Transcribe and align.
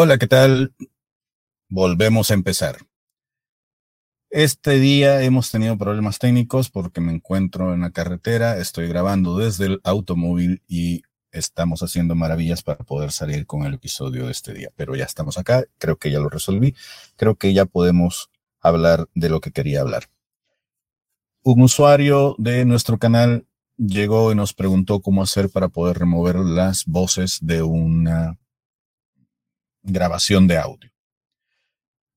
Hola, 0.00 0.16
¿qué 0.16 0.28
tal? 0.28 0.76
Volvemos 1.68 2.30
a 2.30 2.34
empezar. 2.34 2.76
Este 4.30 4.78
día 4.78 5.24
hemos 5.24 5.50
tenido 5.50 5.76
problemas 5.76 6.20
técnicos 6.20 6.70
porque 6.70 7.00
me 7.00 7.10
encuentro 7.10 7.74
en 7.74 7.80
la 7.80 7.90
carretera, 7.90 8.58
estoy 8.58 8.86
grabando 8.86 9.36
desde 9.36 9.66
el 9.66 9.80
automóvil 9.82 10.62
y 10.68 11.02
estamos 11.32 11.82
haciendo 11.82 12.14
maravillas 12.14 12.62
para 12.62 12.84
poder 12.84 13.10
salir 13.10 13.44
con 13.44 13.64
el 13.64 13.74
episodio 13.74 14.26
de 14.26 14.30
este 14.30 14.54
día. 14.54 14.68
Pero 14.76 14.94
ya 14.94 15.04
estamos 15.04 15.36
acá, 15.36 15.64
creo 15.78 15.96
que 15.96 16.12
ya 16.12 16.20
lo 16.20 16.28
resolví, 16.28 16.76
creo 17.16 17.34
que 17.34 17.52
ya 17.52 17.64
podemos 17.64 18.30
hablar 18.60 19.08
de 19.16 19.30
lo 19.30 19.40
que 19.40 19.50
quería 19.50 19.80
hablar. 19.80 20.04
Un 21.42 21.60
usuario 21.60 22.36
de 22.38 22.64
nuestro 22.64 23.00
canal 23.00 23.48
llegó 23.76 24.30
y 24.30 24.36
nos 24.36 24.54
preguntó 24.54 25.00
cómo 25.00 25.24
hacer 25.24 25.50
para 25.50 25.70
poder 25.70 25.98
remover 25.98 26.36
las 26.36 26.84
voces 26.86 27.40
de 27.42 27.64
una 27.64 28.38
grabación 29.88 30.46
de 30.46 30.58
audio. 30.58 30.90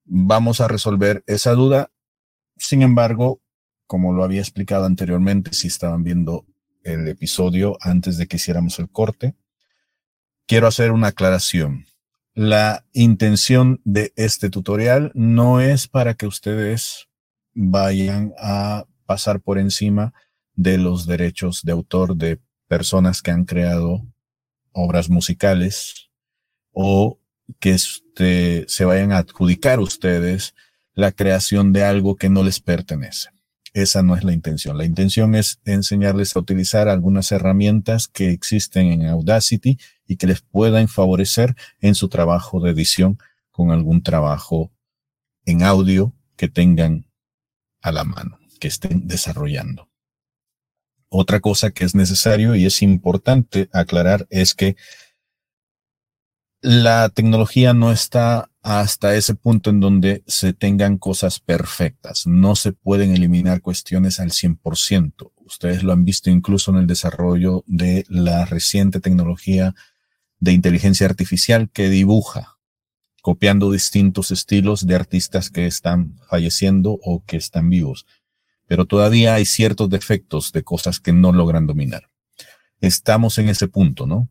Vamos 0.06 0.62
a 0.62 0.68
resolver 0.68 1.24
esa 1.28 1.54
duda. 1.54 1.92
Sin 2.58 2.82
embargo, 2.82 3.42
como 3.88 4.14
lo 4.14 4.24
había 4.24 4.42
explicado 4.42 4.86
anteriormente, 4.86 5.54
si 5.54 5.68
estaban 5.68 6.04
viendo 6.04 6.46
el 6.84 7.08
episodio 7.08 7.78
antes 7.82 8.18
de 8.18 8.28
que 8.28 8.38
hiciéramos 8.38 8.80
el 8.80 8.90
corte, 8.90 9.36
quiero 10.48 10.68
hacer 10.68 10.92
una 10.92 11.08
aclaración. 11.08 11.86
La 12.34 12.86
intención 12.94 13.82
de 13.84 14.14
este 14.16 14.50
tutorial 14.50 15.12
no 15.14 15.60
es 15.60 15.88
para 15.88 16.14
que 16.14 16.28
ustedes 16.28 17.10
vayan 17.54 18.34
a 18.40 18.86
pasar 19.06 19.42
por 19.42 19.60
encima 19.60 20.14
de 20.56 20.78
los 20.78 21.06
derechos 21.06 21.64
de 21.64 21.72
autor 21.72 22.16
de 22.16 22.40
personas 22.68 23.22
que 23.22 23.32
han 23.32 23.46
creado 23.46 24.06
obras 24.72 25.10
musicales 25.10 26.10
o 26.72 27.20
que 27.60 27.72
este, 27.72 28.66
se 28.68 28.86
vayan 28.86 29.12
a 29.12 29.20
adjudicar 29.20 29.80
ustedes 29.80 30.54
la 30.94 31.12
creación 31.12 31.74
de 31.74 31.84
algo 31.84 32.16
que 32.16 32.30
no 32.30 32.44
les 32.44 32.60
pertenece. 32.60 33.30
Esa 33.74 34.04
no 34.04 34.16
es 34.16 34.24
la 34.24 34.34
intención. 34.34 34.78
La 34.78 34.86
intención 34.86 35.34
es 35.34 35.60
enseñarles 35.64 36.36
a 36.36 36.40
utilizar 36.40 36.90
algunas 36.90 37.32
herramientas 37.32 38.08
que 38.08 38.32
existen 38.32 38.88
en 38.88 39.06
Audacity 39.06 39.78
y 40.06 40.18
que 40.18 40.28
les 40.28 40.42
puedan 40.42 40.90
favorecer 40.90 41.56
en 41.80 41.96
su 41.96 42.10
trabajo 42.10 42.60
de 42.60 42.72
edición 42.72 43.18
con 43.50 43.72
algún 43.72 44.04
trabajo 44.04 44.72
en 45.46 45.64
audio 45.64 46.14
que 46.36 46.50
tengan 46.50 47.06
a 47.82 47.92
la 47.92 48.04
mano, 48.04 48.40
que 48.60 48.68
estén 48.68 49.08
desarrollando. 49.08 49.90
Otra 51.08 51.40
cosa 51.40 51.72
que 51.72 51.86
es 51.86 51.96
necesario 51.96 52.56
y 52.56 52.66
es 52.66 52.82
importante 52.82 53.70
aclarar 53.74 54.28
es 54.30 54.54
que 54.54 54.76
la 56.62 57.10
tecnología 57.10 57.74
no 57.74 57.92
está 57.92 58.52
hasta 58.62 59.16
ese 59.16 59.34
punto 59.34 59.72
en 59.72 59.80
donde 59.80 60.24
se 60.28 60.54
tengan 60.54 61.00
cosas 61.00 61.40
perfectas. 61.40 62.28
No 62.28 62.56
se 62.56 62.72
pueden 62.72 63.16
eliminar 63.16 63.62
cuestiones 63.62 64.20
al 64.20 64.30
100%. 64.30 65.32
Ustedes 65.38 65.84
lo 65.84 65.92
han 65.92 66.06
visto 66.06 66.30
incluso 66.30 66.72
en 66.72 66.78
el 66.78 66.88
desarrollo 66.88 67.64
de 67.66 68.06
la 68.08 68.46
reciente 68.46 69.00
tecnología 69.00 69.74
de 70.40 70.54
inteligencia 70.54 71.08
artificial 71.08 71.70
que 71.72 71.90
dibuja, 71.90 72.60
copiando 73.22 73.72
distintos 73.72 74.32
estilos 74.32 74.86
de 74.86 74.96
artistas 74.96 75.50
que 75.50 75.66
están 75.66 76.20
falleciendo 76.28 77.00
o 77.04 77.24
que 77.26 77.38
están 77.38 77.70
vivos. 77.70 78.06
Pero 78.68 78.86
todavía 78.86 79.34
hay 79.34 79.46
ciertos 79.46 79.90
defectos 79.90 80.52
de 80.52 80.64
cosas 80.64 81.00
que 81.00 81.12
no 81.12 81.32
logran 81.32 81.66
dominar. 81.66 82.10
Estamos 82.80 83.38
en 83.40 83.50
ese 83.50 83.68
punto, 83.68 84.06
¿no? 84.06 84.30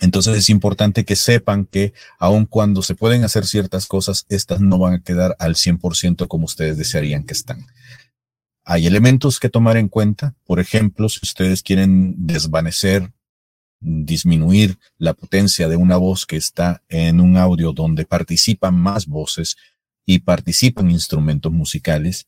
Entonces 0.00 0.36
es 0.36 0.50
importante 0.50 1.04
que 1.04 1.16
sepan 1.16 1.64
que 1.64 1.94
aun 2.18 2.44
cuando 2.44 2.82
se 2.82 2.94
pueden 2.94 3.24
hacer 3.24 3.46
ciertas 3.46 3.86
cosas, 3.86 4.26
estas 4.28 4.60
no 4.60 4.78
van 4.78 4.94
a 4.94 5.02
quedar 5.02 5.36
al 5.38 5.54
100% 5.54 6.28
como 6.28 6.44
ustedes 6.44 6.76
desearían 6.76 7.24
que 7.24 7.32
están. 7.32 7.66
Hay 8.64 8.86
elementos 8.86 9.40
que 9.40 9.48
tomar 9.48 9.76
en 9.76 9.88
cuenta. 9.88 10.34
Por 10.44 10.60
ejemplo, 10.60 11.08
si 11.08 11.20
ustedes 11.22 11.62
quieren 11.62 12.14
desvanecer, 12.26 13.12
disminuir 13.80 14.78
la 14.98 15.14
potencia 15.14 15.68
de 15.68 15.76
una 15.76 15.96
voz 15.96 16.26
que 16.26 16.36
está 16.36 16.82
en 16.88 17.20
un 17.20 17.36
audio 17.36 17.72
donde 17.72 18.04
participan 18.04 18.74
más 18.74 19.06
voces 19.06 19.56
y 20.04 20.18
participan 20.20 20.90
instrumentos 20.90 21.52
musicales, 21.52 22.26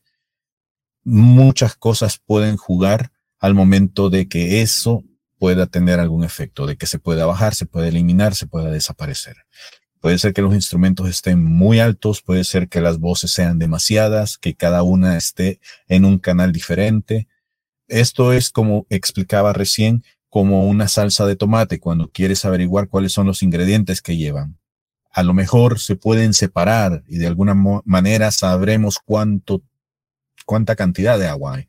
muchas 1.03 1.75
cosas 1.75 2.19
pueden 2.25 2.57
jugar 2.57 3.11
al 3.39 3.53
momento 3.53 4.09
de 4.09 4.27
que 4.27 4.61
eso 4.61 5.03
pueda 5.39 5.65
tener 5.65 5.99
algún 5.99 6.23
efecto, 6.23 6.67
de 6.67 6.75
que 6.75 6.85
se 6.85 6.99
pueda 6.99 7.25
bajar, 7.25 7.55
se 7.55 7.65
pueda 7.65 7.87
eliminar, 7.87 8.35
se 8.35 8.45
pueda 8.45 8.69
desaparecer. 8.69 9.37
Puede 10.01 10.17
ser 10.19 10.33
que 10.33 10.41
los 10.41 10.53
instrumentos 10.53 11.09
estén 11.09 11.43
muy 11.43 11.79
altos, 11.79 12.21
puede 12.21 12.43
ser 12.43 12.67
que 12.69 12.81
las 12.81 12.99
voces 12.99 13.31
sean 13.31 13.57
demasiadas, 13.57 14.37
que 14.37 14.53
cada 14.53 14.83
una 14.83 15.17
esté 15.17 15.59
en 15.87 16.05
un 16.05 16.19
canal 16.19 16.51
diferente. 16.51 17.27
Esto 17.87 18.33
es 18.33 18.49
como 18.49 18.85
explicaba 18.89 19.53
recién, 19.53 20.03
como 20.29 20.67
una 20.67 20.87
salsa 20.87 21.25
de 21.25 21.35
tomate 21.35 21.79
cuando 21.79 22.11
quieres 22.11 22.45
averiguar 22.45 22.87
cuáles 22.87 23.13
son 23.13 23.25
los 23.25 23.41
ingredientes 23.41 24.01
que 24.01 24.17
llevan. 24.17 24.59
A 25.11 25.23
lo 25.23 25.33
mejor 25.33 25.79
se 25.79 25.95
pueden 25.95 26.33
separar 26.33 27.03
y 27.07 27.17
de 27.17 27.27
alguna 27.27 27.55
manera 27.85 28.29
sabremos 28.31 28.99
cuánto, 29.03 29.63
cuánta 30.45 30.75
cantidad 30.75 31.17
de 31.17 31.27
agua 31.27 31.55
hay 31.55 31.67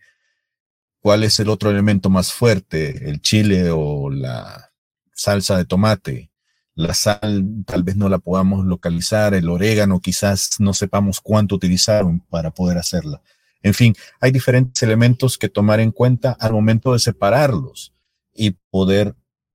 ¿Cuál 1.01 1.25
es 1.25 1.41
el 1.41 1.49
otro 1.49 1.71
elemento 1.71 2.11
más 2.11 2.33
fuerte? 2.33 3.09
¿El 3.09 3.23
chile 3.23 3.71
o 3.71 4.11
la 4.11 4.71
salsa 5.15 5.57
de 5.57 5.65
tomate? 5.65 6.31
La 6.75 6.95
sal 6.95 7.45
tal 7.67 7.83
vez 7.83 7.97
no 7.97 8.09
la 8.09 8.19
podamos 8.19 8.65
localizar, 8.65 9.35
el 9.35 9.49
orégano 9.49 10.01
quizás 10.01 10.51
no 10.59 10.73
sepamos 10.75 11.21
cuánto 11.21 11.55
utilizar 11.55 12.05
para 12.29 12.51
poder 12.51 12.79
hacerla. 12.79 13.23
En 13.63 13.75
fin, 13.75 13.95
hay 14.21 14.31
diferentes 14.31 14.83
elementos 14.83 15.37
que 15.37 15.49
tomar 15.49 15.81
en 15.81 15.91
cuenta 15.91 16.37
al 16.39 16.53
momento 16.53 16.93
de 16.93 16.99
separarlos 16.99 17.93
y 18.35 18.53
poder 18.71 19.15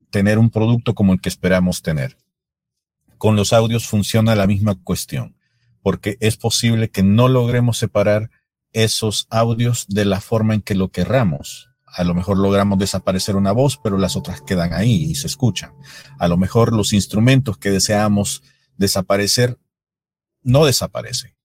tener 0.10 0.38
un 0.38 0.50
producto 0.50 0.94
como 0.94 1.14
el 1.14 1.22
que 1.22 1.30
esperamos 1.30 1.82
tener. 1.82 2.18
Con 3.18 3.36
los 3.36 3.54
audios 3.54 3.88
funciona 3.88 4.36
la 4.36 4.48
misma 4.48 4.76
cuestión, 4.76 5.36
porque 5.82 6.18
es 6.20 6.38
posible 6.38 6.90
que 6.90 7.04
no 7.04 7.28
logremos 7.28 7.78
separar 7.78 8.30
esos 8.76 9.26
audios 9.30 9.86
de 9.88 10.04
la 10.04 10.20
forma 10.20 10.54
en 10.54 10.62
que 10.62 10.76
lo 10.76 10.92
querramos. 10.92 11.70
A 11.86 12.04
lo 12.04 12.14
mejor 12.14 12.38
logramos 12.38 12.78
desaparecer 12.78 13.38
una 13.38 13.54
voz, 13.54 13.80
pero 13.82 13.98
las 13.98 14.18
otras 14.18 14.42
quedan 14.42 14.74
ahí 14.74 15.06
y 15.06 15.16
se 15.16 15.28
escuchan. 15.28 15.72
A 16.20 16.28
lo 16.28 16.36
mejor 16.36 16.74
los 16.74 16.92
instrumentos 16.92 17.58
que 17.58 17.72
deseamos 17.72 18.44
desaparecer 18.76 19.58
no 20.44 20.66
desaparecen. 20.66 21.36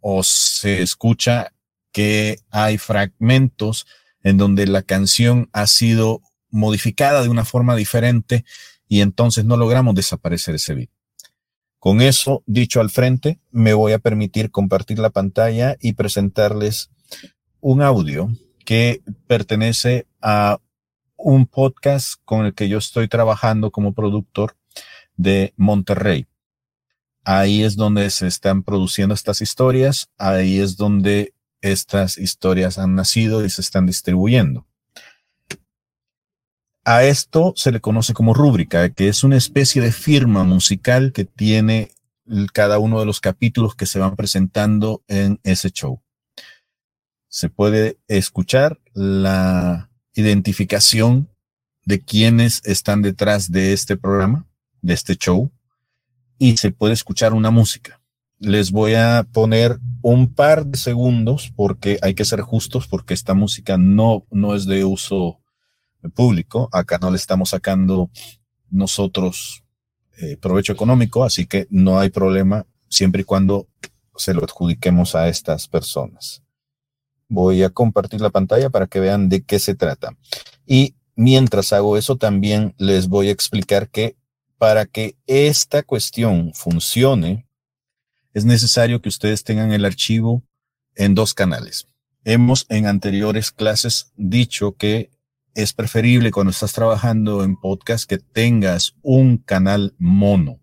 O 0.00 0.24
se 0.24 0.82
escucha 0.82 1.52
que 1.92 2.40
hay 2.50 2.78
fragmentos 2.78 3.86
en 4.24 4.38
donde 4.38 4.66
la 4.66 4.82
canción 4.82 5.48
ha 5.52 5.68
sido 5.68 6.20
modificada 6.50 7.22
de 7.22 7.28
una 7.28 7.44
forma 7.44 7.76
diferente 7.76 8.44
y 8.88 9.02
entonces 9.02 9.44
no 9.44 9.56
logramos 9.56 9.94
desaparecer 9.94 10.56
ese 10.56 10.74
beat. 10.74 10.90
Con 11.78 12.00
eso 12.00 12.42
dicho 12.46 12.80
al 12.80 12.90
frente, 12.90 13.40
me 13.50 13.72
voy 13.72 13.92
a 13.92 13.98
permitir 13.98 14.50
compartir 14.50 14.98
la 14.98 15.10
pantalla 15.10 15.76
y 15.80 15.92
presentarles 15.92 16.90
un 17.60 17.82
audio 17.82 18.30
que 18.64 19.02
pertenece 19.26 20.06
a 20.20 20.58
un 21.16 21.46
podcast 21.46 22.14
con 22.24 22.46
el 22.46 22.54
que 22.54 22.68
yo 22.68 22.78
estoy 22.78 23.08
trabajando 23.08 23.70
como 23.70 23.92
productor 23.92 24.56
de 25.16 25.52
Monterrey. 25.56 26.26
Ahí 27.24 27.62
es 27.62 27.76
donde 27.76 28.10
se 28.10 28.26
están 28.26 28.62
produciendo 28.62 29.14
estas 29.14 29.40
historias, 29.40 30.10
ahí 30.16 30.60
es 30.60 30.76
donde 30.76 31.34
estas 31.60 32.18
historias 32.18 32.78
han 32.78 32.94
nacido 32.94 33.44
y 33.44 33.50
se 33.50 33.60
están 33.60 33.86
distribuyendo. 33.86 34.66
A 36.90 37.04
esto 37.04 37.52
se 37.54 37.70
le 37.70 37.82
conoce 37.82 38.14
como 38.14 38.32
rúbrica, 38.32 38.88
que 38.88 39.08
es 39.08 39.22
una 39.22 39.36
especie 39.36 39.82
de 39.82 39.92
firma 39.92 40.42
musical 40.44 41.12
que 41.12 41.26
tiene 41.26 41.90
cada 42.54 42.78
uno 42.78 42.98
de 42.98 43.04
los 43.04 43.20
capítulos 43.20 43.74
que 43.74 43.84
se 43.84 43.98
van 43.98 44.16
presentando 44.16 45.04
en 45.06 45.38
ese 45.42 45.70
show. 45.70 46.00
Se 47.28 47.50
puede 47.50 47.98
escuchar 48.08 48.80
la 48.94 49.90
identificación 50.14 51.28
de 51.84 52.00
quienes 52.00 52.62
están 52.64 53.02
detrás 53.02 53.52
de 53.52 53.74
este 53.74 53.98
programa, 53.98 54.46
de 54.80 54.94
este 54.94 55.14
show, 55.16 55.52
y 56.38 56.56
se 56.56 56.70
puede 56.70 56.94
escuchar 56.94 57.34
una 57.34 57.50
música. 57.50 58.00
Les 58.38 58.70
voy 58.70 58.94
a 58.94 59.26
poner 59.30 59.78
un 60.00 60.32
par 60.32 60.64
de 60.64 60.78
segundos 60.78 61.52
porque 61.54 61.98
hay 62.00 62.14
que 62.14 62.24
ser 62.24 62.40
justos 62.40 62.88
porque 62.88 63.12
esta 63.12 63.34
música 63.34 63.76
no, 63.76 64.24
no 64.30 64.54
es 64.54 64.64
de 64.64 64.86
uso 64.86 65.42
público. 66.14 66.68
Acá 66.72 66.98
no 66.98 67.10
le 67.10 67.16
estamos 67.16 67.50
sacando 67.50 68.10
nosotros 68.70 69.64
eh, 70.18 70.36
provecho 70.36 70.72
económico, 70.72 71.24
así 71.24 71.46
que 71.46 71.66
no 71.70 71.98
hay 71.98 72.10
problema 72.10 72.66
siempre 72.88 73.22
y 73.22 73.24
cuando 73.24 73.68
se 74.16 74.34
lo 74.34 74.42
adjudiquemos 74.42 75.14
a 75.14 75.28
estas 75.28 75.68
personas. 75.68 76.42
Voy 77.28 77.62
a 77.62 77.70
compartir 77.70 78.20
la 78.20 78.30
pantalla 78.30 78.70
para 78.70 78.86
que 78.86 79.00
vean 79.00 79.28
de 79.28 79.42
qué 79.42 79.58
se 79.58 79.74
trata. 79.74 80.16
Y 80.66 80.96
mientras 81.14 81.72
hago 81.72 81.96
eso, 81.96 82.16
también 82.16 82.74
les 82.78 83.08
voy 83.08 83.28
a 83.28 83.32
explicar 83.32 83.88
que 83.88 84.16
para 84.58 84.86
que 84.86 85.16
esta 85.26 85.82
cuestión 85.82 86.52
funcione, 86.52 87.46
es 88.34 88.44
necesario 88.44 89.00
que 89.00 89.08
ustedes 89.08 89.44
tengan 89.44 89.72
el 89.72 89.84
archivo 89.84 90.42
en 90.96 91.14
dos 91.14 91.32
canales. 91.32 91.86
Hemos 92.24 92.66
en 92.68 92.86
anteriores 92.86 93.52
clases 93.52 94.12
dicho 94.16 94.72
que 94.72 95.10
es 95.58 95.72
preferible 95.72 96.30
cuando 96.30 96.52
estás 96.52 96.72
trabajando 96.72 97.42
en 97.42 97.56
podcast 97.56 98.08
que 98.08 98.18
tengas 98.18 98.94
un 99.02 99.38
canal 99.38 99.92
mono, 99.98 100.60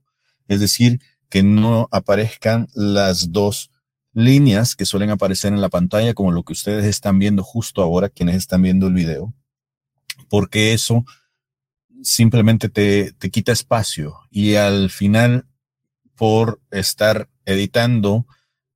es 0.47 0.61
decir, 0.61 1.01
que 1.27 1.43
no 1.43 1.89
aparezcan 1.91 2.69
las 2.73 3.33
dos 3.33 3.71
líneas 4.13 4.73
que 4.73 4.85
suelen 4.85 5.09
aparecer 5.09 5.51
en 5.51 5.59
la 5.59 5.67
pantalla, 5.67 6.13
como 6.13 6.31
lo 6.31 6.43
que 6.43 6.53
ustedes 6.53 6.85
están 6.85 7.19
viendo 7.19 7.43
justo 7.43 7.81
ahora, 7.81 8.07
quienes 8.07 8.37
están 8.37 8.61
viendo 8.61 8.87
el 8.87 8.93
video, 8.93 9.33
porque 10.29 10.71
eso 10.71 11.03
simplemente 12.01 12.69
te, 12.69 13.11
te 13.11 13.29
quita 13.29 13.51
espacio. 13.51 14.15
Y 14.31 14.55
al 14.55 14.89
final, 14.89 15.45
por 16.15 16.61
estar 16.71 17.27
editando 17.43 18.25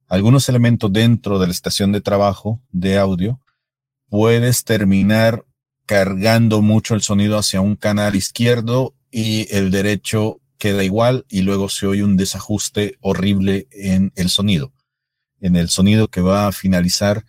algunos 0.10 0.50
elementos 0.50 0.92
dentro 0.92 1.40
de 1.40 1.48
la 1.48 1.54
estación 1.54 1.94
de 1.94 2.02
trabajo 2.02 2.62
de 2.72 2.98
audio, 2.98 3.40
puedes 4.10 4.66
terminar 4.66 5.46
cargando 5.90 6.62
mucho 6.62 6.94
el 6.94 7.02
sonido 7.02 7.36
hacia 7.40 7.62
un 7.62 7.76
canal 7.76 8.16
izquierdo 8.16 8.94
y 9.10 9.52
el 9.56 9.72
derecho 9.72 10.40
queda 10.60 10.84
igual 10.84 11.26
y 11.30 11.42
luego 11.42 11.68
se 11.68 11.88
oye 11.88 12.04
un 12.04 12.16
desajuste 12.16 13.00
horrible 13.02 13.68
en 13.72 14.12
el 14.16 14.30
sonido, 14.30 14.72
en 15.42 15.56
el 15.56 15.70
sonido 15.70 16.08
que 16.08 16.22
va 16.22 16.46
a 16.46 16.52
finalizar 16.52 17.26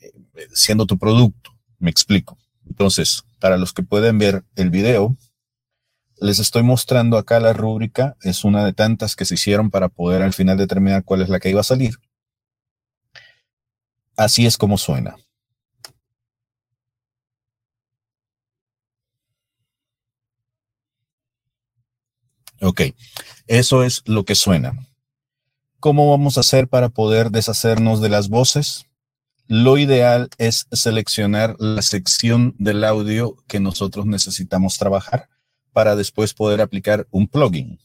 eh, 0.00 0.12
siendo 0.52 0.84
tu 0.84 0.98
producto. 0.98 1.56
Me 1.78 1.88
explico. 1.88 2.36
Entonces, 2.68 3.24
para 3.38 3.56
los 3.56 3.72
que 3.72 3.82
pueden 3.82 4.18
ver 4.18 4.44
el 4.54 4.68
video, 4.68 5.16
les 6.18 6.40
estoy 6.40 6.62
mostrando 6.62 7.16
acá 7.16 7.40
la 7.40 7.54
rúbrica. 7.54 8.18
Es 8.20 8.44
una 8.44 8.66
de 8.66 8.74
tantas 8.74 9.16
que 9.16 9.24
se 9.24 9.36
hicieron 9.36 9.70
para 9.70 9.88
poder 9.88 10.20
al 10.20 10.34
final 10.34 10.58
determinar 10.58 11.04
cuál 11.04 11.22
es 11.22 11.30
la 11.30 11.40
que 11.40 11.48
iba 11.48 11.62
a 11.62 11.64
salir. 11.64 11.94
Así 14.14 14.44
es 14.44 14.58
como 14.58 14.76
suena. 14.76 15.16
Ok, 22.64 22.80
eso 23.46 23.84
es 23.84 24.00
lo 24.06 24.24
que 24.24 24.34
suena. 24.34 24.88
¿Cómo 25.80 26.10
vamos 26.10 26.38
a 26.38 26.40
hacer 26.40 26.66
para 26.66 26.88
poder 26.88 27.30
deshacernos 27.30 28.00
de 28.00 28.08
las 28.08 28.30
voces? 28.30 28.86
Lo 29.46 29.76
ideal 29.76 30.30
es 30.38 30.66
seleccionar 30.72 31.56
la 31.58 31.82
sección 31.82 32.54
del 32.58 32.84
audio 32.84 33.36
que 33.48 33.60
nosotros 33.60 34.06
necesitamos 34.06 34.78
trabajar 34.78 35.28
para 35.74 35.94
después 35.94 36.32
poder 36.32 36.62
aplicar 36.62 37.06
un 37.10 37.28
plugin. 37.28 37.80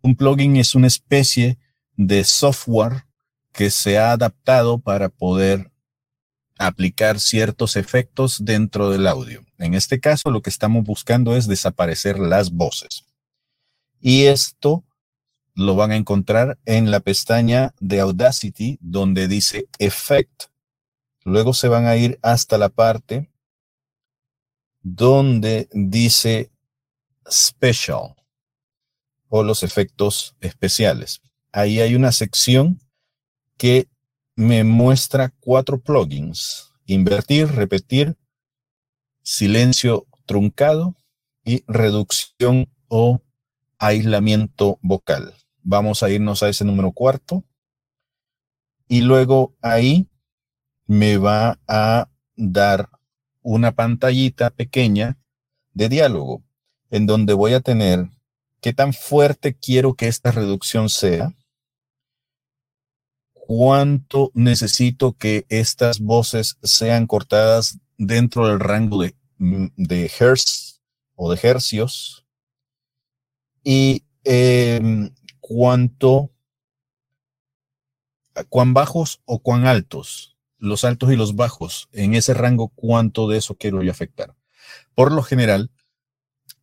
Un 0.00 0.14
plugin 0.14 0.58
es 0.58 0.76
una 0.76 0.86
especie 0.86 1.58
de 1.96 2.22
software 2.22 3.06
que 3.50 3.70
se 3.70 3.98
ha 3.98 4.12
adaptado 4.12 4.78
para 4.78 5.08
poder 5.08 5.72
aplicar 6.56 7.18
ciertos 7.18 7.74
efectos 7.74 8.44
dentro 8.44 8.90
del 8.90 9.08
audio. 9.08 9.44
En 9.58 9.74
este 9.74 9.98
caso, 9.98 10.30
lo 10.30 10.40
que 10.40 10.50
estamos 10.50 10.84
buscando 10.84 11.36
es 11.36 11.48
desaparecer 11.48 12.20
las 12.20 12.52
voces. 12.52 13.04
Y 14.06 14.26
esto 14.26 14.84
lo 15.54 15.76
van 15.76 15.90
a 15.90 15.96
encontrar 15.96 16.58
en 16.66 16.90
la 16.90 17.00
pestaña 17.00 17.74
de 17.80 18.00
Audacity 18.00 18.76
donde 18.82 19.28
dice 19.28 19.66
Effect. 19.78 20.50
Luego 21.22 21.54
se 21.54 21.68
van 21.68 21.86
a 21.86 21.96
ir 21.96 22.18
hasta 22.20 22.58
la 22.58 22.68
parte 22.68 23.30
donde 24.82 25.70
dice 25.72 26.50
Special 27.26 28.14
o 29.30 29.42
los 29.42 29.62
efectos 29.62 30.36
especiales. 30.42 31.22
Ahí 31.50 31.80
hay 31.80 31.94
una 31.94 32.12
sección 32.12 32.80
que 33.56 33.88
me 34.36 34.64
muestra 34.64 35.32
cuatro 35.40 35.80
plugins. 35.80 36.74
Invertir, 36.84 37.46
repetir, 37.46 38.18
silencio 39.22 40.06
truncado 40.26 40.94
y 41.42 41.64
reducción 41.66 42.68
o 42.88 43.23
aislamiento 43.84 44.78
vocal. 44.80 45.34
Vamos 45.62 46.02
a 46.02 46.10
irnos 46.10 46.42
a 46.42 46.48
ese 46.48 46.64
número 46.64 46.92
cuarto. 46.92 47.44
Y 48.88 49.02
luego 49.02 49.54
ahí 49.60 50.08
me 50.86 51.18
va 51.18 51.60
a 51.68 52.08
dar 52.36 52.88
una 53.42 53.72
pantallita 53.72 54.50
pequeña 54.50 55.18
de 55.72 55.88
diálogo 55.88 56.42
en 56.90 57.06
donde 57.06 57.34
voy 57.34 57.52
a 57.52 57.60
tener 57.60 58.08
qué 58.60 58.72
tan 58.72 58.92
fuerte 58.94 59.54
quiero 59.54 59.94
que 59.94 60.08
esta 60.08 60.30
reducción 60.30 60.88
sea, 60.88 61.34
cuánto 63.32 64.30
necesito 64.34 65.12
que 65.12 65.44
estas 65.50 66.00
voces 66.00 66.56
sean 66.62 67.06
cortadas 67.06 67.78
dentro 67.98 68.48
del 68.48 68.60
rango 68.60 69.02
de, 69.02 69.14
de 69.38 70.10
hertz 70.18 70.80
o 71.16 71.30
de 71.32 71.40
hercios 71.42 72.23
y 73.64 74.04
em, 74.24 75.10
cuánto, 75.40 76.30
cuán 78.48 78.74
bajos 78.74 79.22
o 79.24 79.40
cuán 79.40 79.66
altos, 79.66 80.36
los 80.58 80.84
altos 80.84 81.12
y 81.12 81.16
los 81.16 81.34
bajos, 81.34 81.88
en 81.92 82.14
ese 82.14 82.34
rango, 82.34 82.68
cuánto 82.68 83.28
de 83.28 83.38
eso 83.38 83.56
quiero 83.56 83.82
yo 83.82 83.90
afectar. 83.90 84.34
Por 84.94 85.12
lo 85.12 85.22
general, 85.22 85.70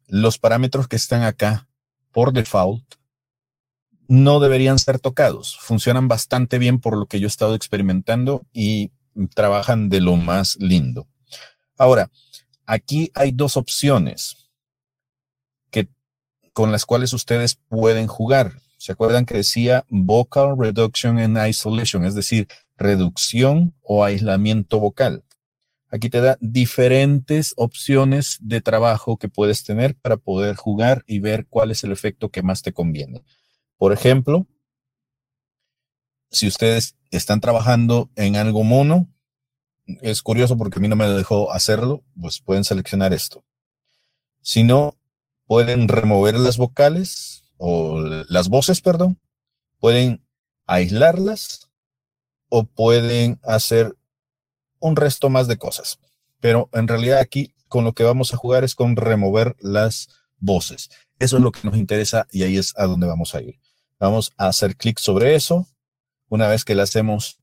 los 0.08 0.38
parámetros 0.38 0.88
que 0.88 0.96
están 0.96 1.24
acá 1.24 1.68
por 2.12 2.34
default 2.34 2.84
no 4.08 4.40
deberían 4.40 4.78
ser 4.78 5.00
tocados. 5.00 5.58
Funcionan 5.62 6.08
bastante 6.08 6.60
bien 6.60 6.80
por 6.80 6.98
lo 6.98 7.06
que 7.06 7.20
yo 7.20 7.28
he 7.28 7.30
estado 7.30 7.56
experimentando 7.56 8.46
y 8.52 8.92
trabajan 9.34 9.90
de 9.90 10.02
lo 10.02 10.18
más 10.18 10.58
lindo. 10.60 11.08
Ahora, 11.78 12.12
aquí 12.66 13.10
hay 13.16 13.32
dos 13.32 13.56
opciones 13.58 14.41
con 16.54 16.72
las 16.72 16.86
cuales 16.86 17.14
ustedes 17.14 17.56
pueden 17.56 18.08
jugar. 18.08 18.62
¿Se 18.78 18.92
acuerdan 18.92 19.26
que 19.26 19.36
decía 19.36 19.86
vocal 19.90 20.56
reduction 20.58 21.20
and 21.20 21.38
isolation? 21.48 22.04
Es 22.04 22.16
decir, 22.16 22.48
reducción 22.78 23.76
o 23.82 24.04
aislamiento 24.04 24.80
vocal. 24.80 25.24
Aquí 25.90 26.10
te 26.10 26.22
da 26.22 26.38
diferentes 26.40 27.54
opciones 27.58 28.38
de 28.40 28.62
trabajo 28.62 29.18
que 29.18 29.28
puedes 29.28 29.64
tener 29.64 29.96
para 29.96 30.18
poder 30.18 30.56
jugar 30.56 31.04
y 31.06 31.20
ver 31.20 31.48
cuál 31.48 31.70
es 31.70 31.84
el 31.84 31.92
efecto 31.92 32.30
que 32.30 32.42
más 32.42 32.62
te 32.62 32.72
conviene. 32.72 33.24
Por 33.78 33.92
ejemplo, 33.92 34.48
si 36.32 36.48
ustedes 36.48 36.96
están 37.12 37.42
trabajando 37.42 38.10
en 38.16 38.38
algo 38.38 38.64
mono, 38.64 39.10
es 40.02 40.22
curioso 40.22 40.58
porque 40.58 40.80
a 40.80 40.82
mí 40.82 40.88
no 40.88 40.96
me 40.96 41.10
dejó 41.10 41.52
hacerlo, 41.52 42.04
pues 42.20 42.40
pueden 42.40 42.64
seleccionar 42.64 43.12
esto. 43.12 43.44
Si 44.42 44.64
no, 44.64 44.98
pueden 45.52 45.90
remover 45.90 46.36
las 46.36 46.56
vocales 46.56 47.44
o 47.58 48.00
las 48.00 48.48
voces, 48.48 48.80
perdón, 48.80 49.20
pueden 49.80 50.26
aislarlas 50.66 51.68
o 52.48 52.64
pueden 52.64 53.38
hacer 53.44 53.98
un 54.80 54.96
resto 54.96 55.30
más 55.30 55.50
de 55.50 55.58
cosas. 55.58 56.00
Pero 56.40 56.70
en 56.72 56.88
realidad 56.88 57.20
aquí 57.20 57.54
con 57.68 57.84
lo 57.84 57.92
que 57.92 58.06
vamos 58.06 58.34
a 58.34 58.38
jugar 58.38 58.64
es 58.64 58.76
con 58.76 58.96
remover 58.96 59.58
las 59.60 60.08
voces. 60.38 60.90
Eso 61.20 61.36
es 61.36 61.44
lo 61.44 61.52
que 61.52 61.68
nos 61.68 61.76
interesa 61.76 62.28
y 62.32 62.44
ahí 62.44 62.56
es 62.56 62.74
a 62.78 62.86
donde 62.86 63.08
vamos 63.08 63.36
a 63.36 63.42
ir. 63.42 63.60
Vamos 64.00 64.32
a 64.38 64.48
hacer 64.48 64.78
clic 64.78 65.00
sobre 65.00 65.36
eso. 65.36 65.68
Una 66.30 66.48
vez 66.48 66.64
que 66.64 66.76
las 66.76 66.96
hemos 66.96 67.42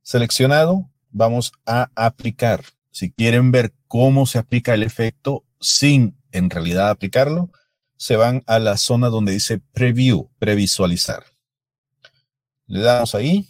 seleccionado, 0.00 0.88
vamos 1.10 1.52
a 1.66 1.90
aplicar. 1.94 2.64
Si 2.90 3.10
quieren 3.10 3.52
ver 3.52 3.74
cómo 3.86 4.24
se 4.24 4.38
aplica 4.38 4.72
el 4.72 4.82
efecto 4.82 5.44
sin 5.60 6.17
en 6.32 6.50
realidad 6.50 6.90
aplicarlo, 6.90 7.50
se 7.96 8.16
van 8.16 8.42
a 8.46 8.58
la 8.58 8.76
zona 8.76 9.08
donde 9.08 9.32
dice 9.32 9.58
preview, 9.58 10.30
previsualizar. 10.38 11.24
Le 12.66 12.80
damos 12.80 13.14
ahí 13.14 13.48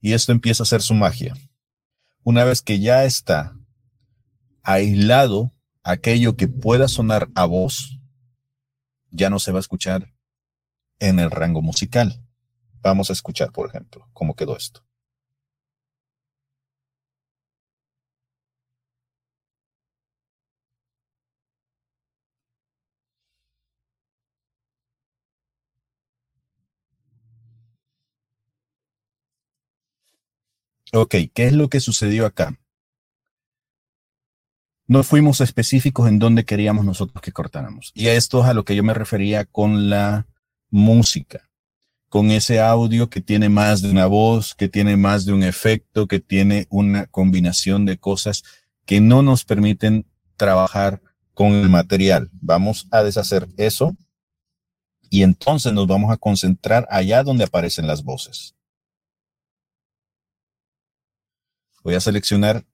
y 0.00 0.12
esto 0.12 0.32
empieza 0.32 0.62
a 0.62 0.64
hacer 0.64 0.82
su 0.82 0.94
magia. 0.94 1.34
Una 2.22 2.44
vez 2.44 2.62
que 2.62 2.78
ya 2.80 3.04
está 3.04 3.56
aislado 4.62 5.52
aquello 5.82 6.36
que 6.36 6.48
pueda 6.48 6.88
sonar 6.88 7.28
a 7.34 7.46
voz, 7.46 7.98
ya 9.10 9.30
no 9.30 9.38
se 9.38 9.52
va 9.52 9.58
a 9.58 9.60
escuchar 9.60 10.12
en 10.98 11.18
el 11.18 11.30
rango 11.30 11.62
musical. 11.62 12.22
Vamos 12.82 13.10
a 13.10 13.12
escuchar, 13.12 13.50
por 13.52 13.68
ejemplo, 13.68 14.08
cómo 14.12 14.34
quedó 14.34 14.56
esto. 14.56 14.84
Ok, 30.92 31.14
¿qué 31.32 31.46
es 31.46 31.52
lo 31.52 31.68
que 31.68 31.80
sucedió 31.80 32.26
acá? 32.26 32.58
no 34.90 35.04
fuimos 35.04 35.40
específicos 35.40 36.08
en 36.08 36.18
dónde 36.18 36.44
queríamos 36.44 36.84
nosotros 36.84 37.22
que 37.22 37.30
cortáramos. 37.30 37.92
Y 37.94 38.08
esto 38.08 38.40
es 38.40 38.46
a 38.46 38.54
lo 38.54 38.64
que 38.64 38.74
yo 38.74 38.82
me 38.82 38.92
refería 38.92 39.44
con 39.44 39.88
la 39.88 40.26
música, 40.68 41.48
con 42.08 42.32
ese 42.32 42.60
audio 42.60 43.08
que 43.08 43.20
tiene 43.20 43.48
más 43.48 43.82
de 43.82 43.90
una 43.92 44.06
voz, 44.06 44.56
que 44.56 44.68
tiene 44.68 44.96
más 44.96 45.24
de 45.24 45.32
un 45.32 45.44
efecto, 45.44 46.08
que 46.08 46.18
tiene 46.18 46.66
una 46.70 47.06
combinación 47.06 47.86
de 47.86 47.98
cosas 47.98 48.42
que 48.84 49.00
no 49.00 49.22
nos 49.22 49.44
permiten 49.44 50.06
trabajar 50.36 51.00
con 51.34 51.52
el 51.52 51.68
material. 51.68 52.28
Vamos 52.40 52.88
a 52.90 53.04
deshacer 53.04 53.46
eso 53.56 53.96
y 55.08 55.22
entonces 55.22 55.72
nos 55.72 55.86
vamos 55.86 56.10
a 56.10 56.16
concentrar 56.16 56.88
allá 56.90 57.22
donde 57.22 57.44
aparecen 57.44 57.86
las 57.86 58.02
voces. 58.02 58.56
Voy 61.82 61.94
a 61.94 62.00
seleccionar 62.00 62.66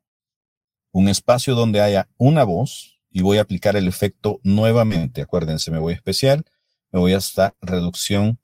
un 0.92 1.08
espacio 1.08 1.54
donde 1.54 1.80
haya 1.80 2.08
una 2.16 2.44
voz 2.44 3.00
y 3.10 3.22
voy 3.22 3.38
a 3.38 3.42
aplicar 3.42 3.76
el 3.76 3.86
efecto 3.86 4.40
nuevamente. 4.42 5.22
Acuérdense, 5.22 5.70
me 5.70 5.78
voy 5.78 5.92
a 5.92 5.96
especial, 5.96 6.44
me 6.90 6.98
voy 7.00 7.12
hasta 7.12 7.54
reducción 7.60 8.40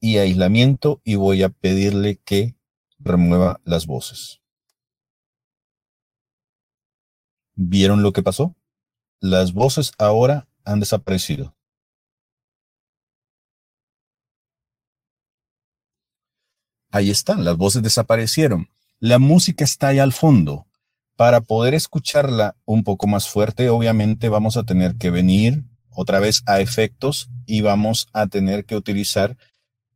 y 0.00 0.18
aislamiento 0.18 1.00
y 1.04 1.16
voy 1.16 1.42
a 1.42 1.48
pedirle 1.48 2.16
que 2.16 2.56
remueva 2.98 3.60
las 3.64 3.86
voces. 3.86 4.40
¿Vieron 7.54 8.02
lo 8.02 8.12
que 8.12 8.22
pasó? 8.22 8.56
Las 9.20 9.52
voces 9.52 9.92
ahora 9.98 10.48
han 10.64 10.80
desaparecido. 10.80 11.56
Ahí 16.90 17.10
están, 17.10 17.44
las 17.44 17.56
voces 17.56 17.82
desaparecieron. 17.82 18.68
La 19.00 19.20
música 19.20 19.62
está 19.62 19.88
ahí 19.88 20.00
al 20.00 20.12
fondo. 20.12 20.66
Para 21.14 21.40
poder 21.40 21.74
escucharla 21.74 22.56
un 22.64 22.82
poco 22.82 23.06
más 23.06 23.28
fuerte, 23.28 23.68
obviamente 23.68 24.28
vamos 24.28 24.56
a 24.56 24.64
tener 24.64 24.96
que 24.96 25.10
venir 25.10 25.64
otra 25.90 26.18
vez 26.18 26.42
a 26.46 26.60
efectos 26.60 27.30
y 27.46 27.60
vamos 27.60 28.08
a 28.12 28.26
tener 28.26 28.64
que 28.64 28.74
utilizar 28.74 29.36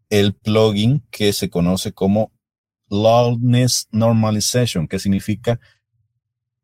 el 0.08 0.34
plugin 0.34 1.02
que 1.10 1.32
se 1.32 1.50
conoce 1.50 1.92
como 1.92 2.30
Loudness 2.90 3.88
Normalization, 3.90 4.86
que 4.86 5.00
significa 5.00 5.58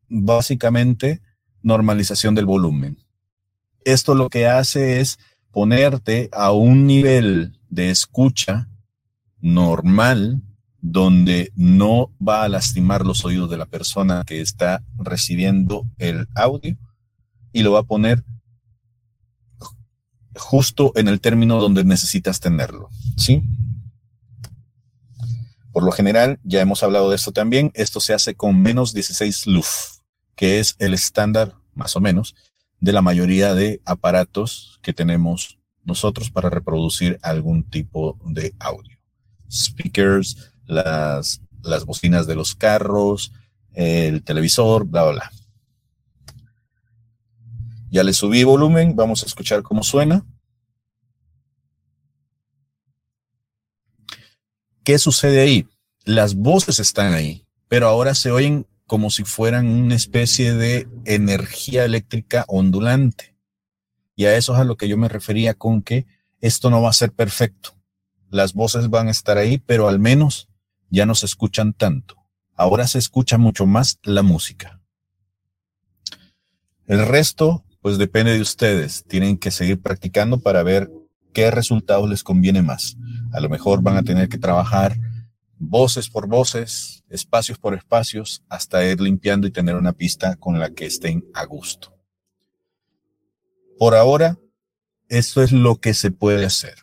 básicamente 0.08 1.22
normalización 1.62 2.36
del 2.36 2.46
volumen. 2.46 2.98
Esto 3.84 4.14
lo 4.14 4.28
que 4.28 4.46
hace 4.46 5.00
es 5.00 5.18
ponerte 5.50 6.28
a 6.32 6.52
un 6.52 6.86
nivel 6.86 7.58
de 7.68 7.90
escucha 7.90 8.68
normal 9.40 10.42
donde 10.80 11.52
no 11.56 12.12
va 12.26 12.44
a 12.44 12.48
lastimar 12.48 13.04
los 13.04 13.24
oídos 13.24 13.50
de 13.50 13.56
la 13.56 13.66
persona 13.66 14.24
que 14.26 14.40
está 14.40 14.82
recibiendo 14.96 15.86
el 15.98 16.28
audio 16.34 16.76
y 17.52 17.62
lo 17.62 17.72
va 17.72 17.80
a 17.80 17.84
poner 17.84 18.24
justo 20.36 20.92
en 20.94 21.08
el 21.08 21.20
término 21.20 21.60
donde 21.60 21.84
necesitas 21.84 22.40
tenerlo, 22.40 22.90
¿sí? 23.16 23.42
Por 25.72 25.82
lo 25.82 25.92
general, 25.92 26.38
ya 26.44 26.60
hemos 26.60 26.82
hablado 26.82 27.10
de 27.10 27.16
esto 27.16 27.32
también, 27.32 27.70
esto 27.74 28.00
se 28.00 28.14
hace 28.14 28.34
con 28.34 28.60
menos 28.60 28.94
16 28.94 29.46
luf, 29.48 29.98
que 30.34 30.60
es 30.60 30.76
el 30.78 30.94
estándar, 30.94 31.54
más 31.74 31.96
o 31.96 32.00
menos, 32.00 32.34
de 32.80 32.92
la 32.92 33.02
mayoría 33.02 33.54
de 33.54 33.80
aparatos 33.84 34.78
que 34.82 34.92
tenemos 34.92 35.58
nosotros 35.84 36.30
para 36.30 36.50
reproducir 36.50 37.18
algún 37.22 37.64
tipo 37.64 38.18
de 38.24 38.54
audio. 38.58 38.98
Speakers, 39.50 40.52
las, 40.68 41.40
las 41.62 41.84
bocinas 41.84 42.28
de 42.28 42.36
los 42.36 42.54
carros, 42.54 43.32
el 43.72 44.22
televisor, 44.22 44.84
bla, 44.84 45.04
bla, 45.04 45.12
bla. 45.12 45.32
Ya 47.90 48.04
le 48.04 48.12
subí 48.12 48.44
volumen, 48.44 48.94
vamos 48.94 49.22
a 49.22 49.26
escuchar 49.26 49.62
cómo 49.62 49.82
suena. 49.82 50.24
¿Qué 54.84 54.98
sucede 54.98 55.40
ahí? 55.40 55.66
Las 56.04 56.34
voces 56.34 56.78
están 56.80 57.12
ahí, 57.12 57.46
pero 57.68 57.88
ahora 57.88 58.14
se 58.14 58.30
oyen 58.30 58.66
como 58.86 59.10
si 59.10 59.24
fueran 59.24 59.66
una 59.66 59.94
especie 59.94 60.54
de 60.54 60.88
energía 61.04 61.84
eléctrica 61.84 62.44
ondulante. 62.48 63.36
Y 64.16 64.24
a 64.24 64.36
eso 64.36 64.54
es 64.54 64.60
a 64.60 64.64
lo 64.64 64.76
que 64.76 64.88
yo 64.88 64.96
me 64.96 65.08
refería 65.08 65.54
con 65.54 65.82
que 65.82 66.06
esto 66.40 66.70
no 66.70 66.80
va 66.80 66.90
a 66.90 66.94
ser 66.94 67.12
perfecto. 67.12 67.76
Las 68.30 68.54
voces 68.54 68.88
van 68.88 69.08
a 69.08 69.10
estar 69.10 69.36
ahí, 69.38 69.58
pero 69.58 69.88
al 69.88 69.98
menos 69.98 70.48
ya 70.90 71.06
no 71.06 71.14
se 71.14 71.26
escuchan 71.26 71.72
tanto. 71.72 72.16
Ahora 72.54 72.86
se 72.86 72.98
escucha 72.98 73.38
mucho 73.38 73.66
más 73.66 73.98
la 74.02 74.22
música. 74.22 74.80
El 76.86 77.06
resto, 77.06 77.64
pues 77.80 77.98
depende 77.98 78.32
de 78.32 78.40
ustedes. 78.40 79.04
Tienen 79.06 79.38
que 79.38 79.50
seguir 79.50 79.80
practicando 79.80 80.40
para 80.40 80.62
ver 80.62 80.90
qué 81.32 81.50
resultados 81.50 82.08
les 82.08 82.24
conviene 82.24 82.62
más. 82.62 82.96
A 83.32 83.40
lo 83.40 83.48
mejor 83.48 83.82
van 83.82 83.96
a 83.96 84.02
tener 84.02 84.28
que 84.28 84.38
trabajar 84.38 84.98
voces 85.58 86.08
por 86.08 86.26
voces, 86.26 87.04
espacios 87.08 87.58
por 87.58 87.74
espacios, 87.74 88.42
hasta 88.48 88.84
ir 88.84 89.00
limpiando 89.00 89.46
y 89.46 89.50
tener 89.50 89.76
una 89.76 89.92
pista 89.92 90.36
con 90.36 90.58
la 90.58 90.70
que 90.70 90.86
estén 90.86 91.24
a 91.34 91.44
gusto. 91.44 91.94
Por 93.78 93.94
ahora, 93.94 94.38
esto 95.08 95.42
es 95.42 95.52
lo 95.52 95.76
que 95.76 95.94
se 95.94 96.10
puede 96.10 96.44
hacer. 96.44 96.74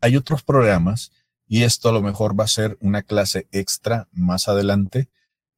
Hay 0.00 0.16
otros 0.16 0.42
programas 0.42 1.12
y 1.52 1.64
esto 1.64 1.88
a 1.88 1.92
lo 1.92 2.00
mejor 2.00 2.38
va 2.38 2.44
a 2.44 2.48
ser 2.48 2.78
una 2.80 3.02
clase 3.02 3.48
extra 3.50 4.08
más 4.12 4.46
adelante 4.46 5.08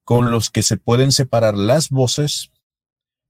con 0.04 0.30
los 0.30 0.48
que 0.48 0.62
se 0.62 0.78
pueden 0.78 1.12
separar 1.12 1.54
las 1.54 1.90
voces, 1.90 2.50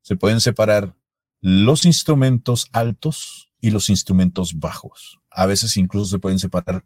se 0.03 0.15
pueden 0.15 0.41
separar 0.41 0.95
los 1.41 1.85
instrumentos 1.85 2.69
altos 2.71 3.51
y 3.61 3.73
los 3.73 3.91
instrumentos 3.91 4.61
bajos. 4.61 5.19
A 5.29 5.47
veces 5.47 5.77
incluso 5.77 6.13
se 6.13 6.21
pueden 6.21 6.39
separar 6.39 6.85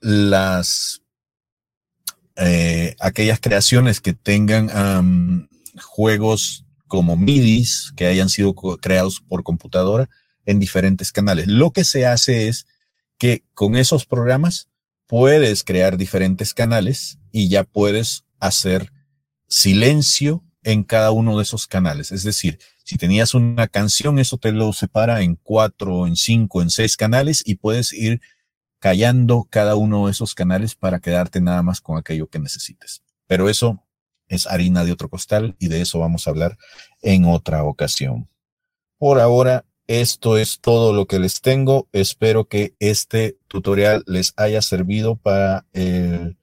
las 0.00 1.00
eh, 2.36 2.94
aquellas 3.00 3.40
creaciones 3.40 4.02
que 4.02 4.12
tengan 4.12 5.48
juegos 5.82 6.66
como 6.88 7.16
MIDIs 7.16 7.94
que 7.96 8.06
hayan 8.06 8.28
sido 8.28 8.54
creados 8.54 9.22
por 9.26 9.44
computadora 9.44 10.10
en 10.44 10.60
diferentes 10.60 11.10
canales. 11.10 11.46
Lo 11.46 11.70
que 11.70 11.84
se 11.84 12.04
hace 12.04 12.48
es 12.48 12.66
que 13.18 13.44
con 13.54 13.76
esos 13.76 14.06
programas 14.06 14.68
puedes 15.06 15.64
crear 15.64 15.96
diferentes 15.96 16.54
canales 16.54 17.18
y 17.32 17.48
ya 17.48 17.64
puedes 17.64 18.24
hacer 18.38 18.92
silencio 19.48 20.44
en 20.62 20.84
cada 20.84 21.10
uno 21.10 21.36
de 21.36 21.42
esos 21.42 21.66
canales. 21.66 22.12
Es 22.12 22.22
decir, 22.22 22.58
si 22.84 22.96
tenías 22.96 23.34
una 23.34 23.68
canción, 23.68 24.18
eso 24.18 24.38
te 24.38 24.52
lo 24.52 24.72
separa 24.72 25.22
en 25.22 25.36
cuatro, 25.36 26.06
en 26.06 26.16
cinco, 26.16 26.62
en 26.62 26.70
seis 26.70 26.96
canales 26.96 27.42
y 27.44 27.56
puedes 27.56 27.92
ir 27.92 28.20
callando 28.78 29.46
cada 29.50 29.76
uno 29.76 30.06
de 30.06 30.12
esos 30.12 30.34
canales 30.34 30.74
para 30.74 31.00
quedarte 31.00 31.40
nada 31.40 31.62
más 31.62 31.80
con 31.80 31.98
aquello 31.98 32.28
que 32.28 32.38
necesites. 32.38 33.02
Pero 33.26 33.48
eso 33.48 33.84
es 34.28 34.46
harina 34.46 34.84
de 34.84 34.92
otro 34.92 35.08
costal 35.08 35.56
y 35.58 35.68
de 35.68 35.80
eso 35.80 35.98
vamos 35.98 36.26
a 36.26 36.30
hablar 36.30 36.58
en 37.02 37.24
otra 37.24 37.64
ocasión. 37.64 38.28
Por 38.98 39.20
ahora, 39.20 39.64
esto 39.88 40.36
es 40.36 40.60
todo 40.60 40.92
lo 40.92 41.06
que 41.06 41.18
les 41.18 41.40
tengo. 41.40 41.88
Espero 41.92 42.46
que 42.46 42.76
este 42.78 43.38
tutorial 43.48 44.04
les 44.06 44.34
haya 44.36 44.60
servido 44.60 45.16
para 45.16 45.66
el 45.72 46.36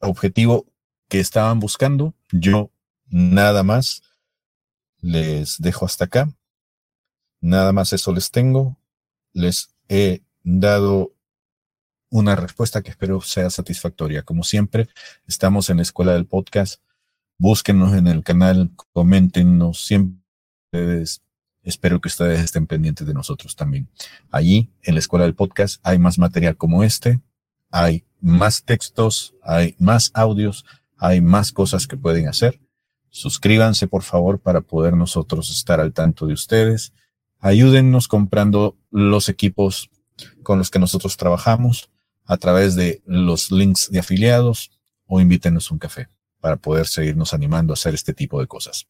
objetivo 0.00 0.66
que 1.08 1.20
estaban 1.20 1.60
buscando. 1.60 2.14
Yo 2.32 2.70
nada 3.06 3.62
más 3.62 4.02
les 5.00 5.60
dejo 5.60 5.84
hasta 5.84 6.06
acá. 6.06 6.34
Nada 7.42 7.72
más 7.72 7.92
eso 7.92 8.12
les 8.12 8.30
tengo. 8.30 8.78
Les 9.34 9.74
he 9.90 10.22
dado 10.42 11.14
una 12.08 12.34
respuesta 12.34 12.82
que 12.82 12.90
espero 12.90 13.20
sea 13.20 13.50
satisfactoria. 13.50 14.22
Como 14.22 14.42
siempre, 14.42 14.88
estamos 15.26 15.68
en 15.68 15.76
la 15.76 15.82
escuela 15.82 16.14
del 16.14 16.26
podcast. 16.26 16.80
Búsquenos 17.36 17.94
en 17.94 18.06
el 18.06 18.24
canal, 18.24 18.70
coméntenos 18.92 19.84
siempre 19.84 20.21
ustedes, 20.72 21.20
espero 21.62 22.00
que 22.00 22.08
ustedes 22.08 22.40
estén 22.40 22.66
pendientes 22.66 23.06
de 23.06 23.12
nosotros 23.12 23.56
también. 23.56 23.90
Allí, 24.30 24.70
en 24.82 24.94
la 24.94 25.00
escuela 25.00 25.26
del 25.26 25.34
podcast, 25.34 25.80
hay 25.82 25.98
más 25.98 26.18
material 26.18 26.56
como 26.56 26.82
este, 26.82 27.20
hay 27.70 28.04
más 28.22 28.64
textos, 28.64 29.34
hay 29.42 29.76
más 29.78 30.10
audios, 30.14 30.64
hay 30.96 31.20
más 31.20 31.52
cosas 31.52 31.86
que 31.86 31.98
pueden 31.98 32.26
hacer. 32.26 32.58
Suscríbanse, 33.10 33.86
por 33.86 34.02
favor, 34.02 34.40
para 34.40 34.62
poder 34.62 34.96
nosotros 34.96 35.50
estar 35.50 35.78
al 35.78 35.92
tanto 35.92 36.26
de 36.26 36.32
ustedes. 36.32 36.94
Ayúdennos 37.38 38.08
comprando 38.08 38.78
los 38.90 39.28
equipos 39.28 39.90
con 40.42 40.58
los 40.58 40.70
que 40.70 40.78
nosotros 40.78 41.18
trabajamos 41.18 41.90
a 42.24 42.38
través 42.38 42.76
de 42.76 43.02
los 43.04 43.50
links 43.50 43.90
de 43.90 43.98
afiliados 43.98 44.70
o 45.06 45.20
invítenos 45.20 45.70
un 45.70 45.78
café 45.78 46.08
para 46.40 46.56
poder 46.56 46.86
seguirnos 46.86 47.34
animando 47.34 47.72
a 47.72 47.74
hacer 47.74 47.92
este 47.92 48.14
tipo 48.14 48.40
de 48.40 48.46
cosas. 48.46 48.86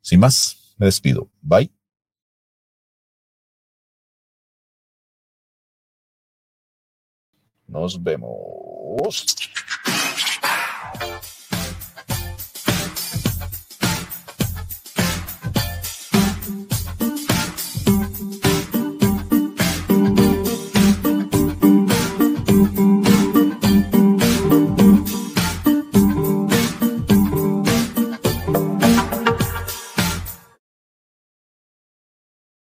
Sin 0.00 0.18
más, 0.18 0.61
me 0.78 0.86
despido. 0.86 1.30
Bye. 1.40 1.70
Nos 7.66 8.02
vemos. 8.02 9.36